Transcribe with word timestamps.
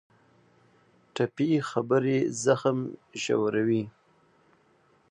ټپي 1.13 1.49
خبرې 1.69 2.17
زخم 2.43 2.77
ژوروي. 3.21 3.83